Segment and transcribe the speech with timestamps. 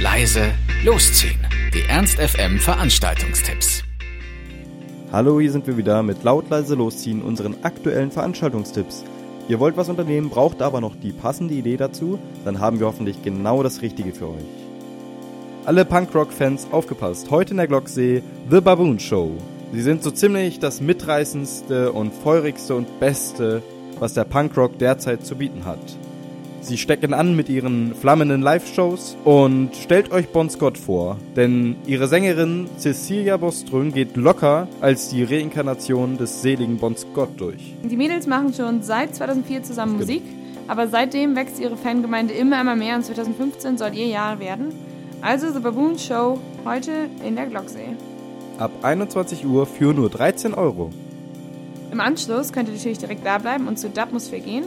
[0.00, 0.52] leise,
[0.84, 1.40] losziehen.
[1.74, 3.82] Die Ernst FM Veranstaltungstipps.
[5.10, 9.02] Hallo, hier sind wir wieder mit laut leise losziehen unseren aktuellen Veranstaltungstipps.
[9.48, 13.24] Ihr wollt was unternehmen, braucht aber noch die passende Idee dazu, dann haben wir hoffentlich
[13.24, 14.44] genau das Richtige für euch.
[15.64, 19.32] Alle Punkrock-Fans aufgepasst, heute in der Glocksee The Baboon Show.
[19.72, 23.62] Sie sind so ziemlich das mitreißendste und feurigste und beste,
[23.98, 25.80] was der Punkrock derzeit zu bieten hat.
[26.60, 32.08] Sie stecken an mit ihren flammenden Live-Shows und stellt euch Bon Scott vor, denn ihre
[32.08, 37.74] Sängerin Cecilia Boström geht locker als die Reinkarnation des seligen Bon Scott durch.
[37.84, 40.22] Die Mädels machen schon seit 2004 zusammen Musik,
[40.66, 44.72] aber seitdem wächst ihre Fangemeinde immer, immer mehr und 2015 soll ihr Jahr werden.
[45.22, 47.96] Also The Baboon Show heute in der Glocksee.
[48.58, 50.90] Ab 21 Uhr für nur 13 Euro.
[51.90, 54.64] Im Anschluss könnt ihr natürlich direkt da bleiben und zu Dubmusphäre gehen.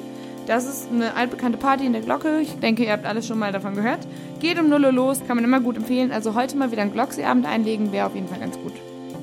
[0.48, 2.40] Das ist eine altbekannte Party in der Glocke.
[2.40, 4.00] Ich denke, ihr habt alles schon mal davon gehört.
[4.40, 6.12] Geht um 0 Uhr los, kann man immer gut empfehlen.
[6.12, 8.74] Also heute mal wieder einen Glocksee-Abend einlegen, wäre auf jeden Fall ganz gut.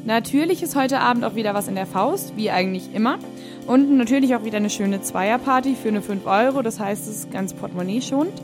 [0.05, 3.19] Natürlich ist heute Abend auch wieder was in der Faust, wie eigentlich immer.
[3.67, 6.63] Und natürlich auch wieder eine schöne Zweierparty für eine 5 Euro.
[6.63, 8.41] Das heißt, es ist ganz portemonnaie schonend.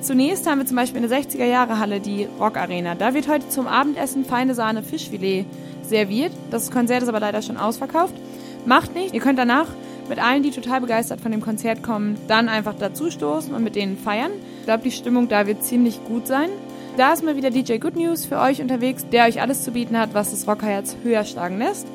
[0.00, 2.94] Zunächst haben wir zum Beispiel in der 60er-Jahre-Halle die Rock Arena.
[2.94, 5.46] Da wird heute zum Abendessen feine Sahne Fischfilet
[5.82, 6.30] serviert.
[6.52, 8.14] Das Konzert ist aber leider schon ausverkauft.
[8.64, 9.12] Macht nicht.
[9.12, 9.66] Ihr könnt danach
[10.08, 13.76] mit allen, die total begeistert von dem Konzert kommen, dann einfach dazu stoßen und mit
[13.76, 14.30] denen feiern.
[14.60, 16.48] Ich glaube, die Stimmung da wird ziemlich gut sein.
[16.96, 19.98] Da ist mal wieder DJ Good News für euch unterwegs, der euch alles zu bieten
[19.98, 21.86] hat, was das Rockerherz höher schlagen lässt.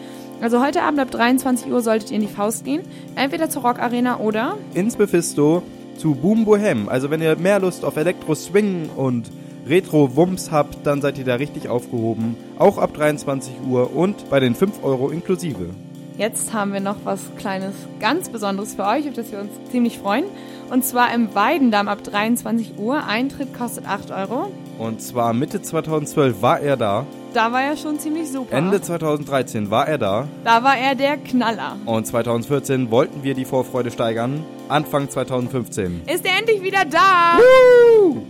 [0.42, 2.82] Also heute Abend ab 23 Uhr solltet ihr in die Faust gehen.
[3.16, 5.64] Entweder zur Rock Arena oder ins Bephisto
[5.98, 6.90] zu Boom Bohem.
[6.90, 9.30] Also wenn ihr mehr Lust auf Elektro Swing und
[9.68, 12.36] Retro Wumms habt, dann seid ihr da richtig aufgehoben.
[12.58, 15.70] Auch ab 23 Uhr und bei den 5 Euro inklusive.
[16.18, 19.98] Jetzt haben wir noch was Kleines, ganz Besonderes für euch, auf das wir uns ziemlich
[19.98, 20.26] freuen.
[20.70, 23.04] Und zwar im Weidendamm ab 23 Uhr.
[23.08, 24.52] Eintritt kostet 8 Euro.
[24.78, 27.08] Und zwar Mitte 2012 war er da.
[27.34, 28.56] Da war er schon ziemlich super.
[28.56, 30.28] Ende 2013 war er da.
[30.44, 31.78] Da war er der Knaller.
[31.86, 34.46] Und 2014 wollten wir die Vorfreude steigern.
[34.70, 36.04] Anfang 2015.
[36.06, 37.40] Ist er endlich wieder da?
[37.40, 38.22] Woo!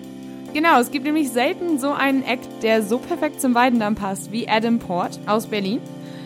[0.53, 4.47] Genau, es gibt nämlich selten so einen Act, der so perfekt zum Weidendamm passt wie
[4.47, 5.81] Adam Port aus Berlin.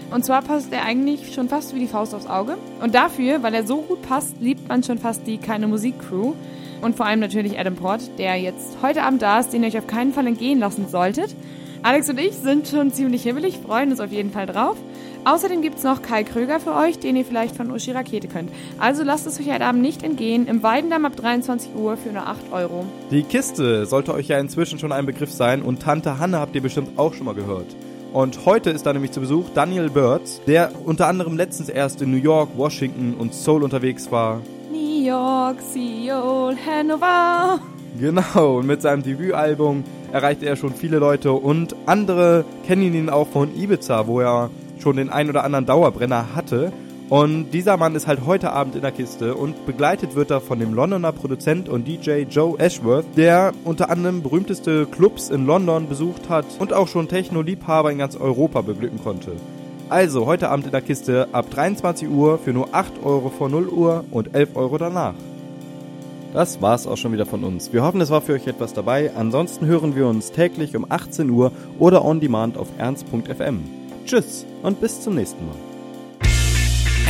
[0.09, 2.57] Und zwar passt er eigentlich schon fast wie die Faust aufs Auge.
[2.81, 6.33] Und dafür, weil er so gut passt, liebt man schon fast die Keine Musik Crew.
[6.81, 9.77] Und vor allem natürlich Adam Port, der jetzt heute Abend da ist, den ihr euch
[9.77, 11.35] auf keinen Fall entgehen lassen solltet.
[11.83, 14.77] Alex und ich sind schon ziemlich hibbelig, freuen uns auf jeden Fall drauf.
[15.25, 18.49] Außerdem gibt es noch Kai Kröger für euch, den ihr vielleicht von Uschi Rakete könnt.
[18.79, 20.47] Also lasst es euch heute Abend nicht entgehen.
[20.47, 22.85] Im Weidendamm ab 23 Uhr für nur 8 Euro.
[23.11, 26.61] Die Kiste sollte euch ja inzwischen schon ein Begriff sein und Tante Hanne habt ihr
[26.61, 27.75] bestimmt auch schon mal gehört.
[28.13, 32.11] Und heute ist da nämlich zu Besuch Daniel Birds, der unter anderem letztens erst in
[32.11, 34.41] New York, Washington und Seoul unterwegs war.
[34.71, 37.59] New York, Seoul, Hannover.
[37.99, 43.27] Genau, und mit seinem Debütalbum erreichte er schon viele Leute und andere kennen ihn auch
[43.27, 46.71] von Ibiza, wo er schon den ein oder anderen Dauerbrenner hatte.
[47.09, 50.59] Und dieser Mann ist halt heute Abend in der Kiste und begleitet wird er von
[50.59, 56.27] dem Londoner Produzent und DJ Joe Ashworth, der unter anderem berühmteste Clubs in London besucht
[56.27, 59.31] hat und auch schon Techno-Liebhaber in ganz Europa beglücken konnte.
[59.87, 63.69] Also heute Abend in der Kiste ab 23 Uhr für nur 8 Euro vor 0
[63.69, 65.13] Uhr und 11 Euro danach.
[66.33, 67.71] Das war's auch schon wieder von uns.
[67.71, 69.11] Wir hoffen, es war für euch etwas dabei.
[69.15, 73.63] Ansonsten hören wir uns täglich um 18 Uhr oder on demand auf ernst.fm.
[74.05, 75.66] Tschüss und bis zum nächsten Mal.